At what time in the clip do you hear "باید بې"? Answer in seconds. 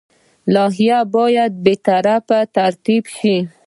1.15-1.73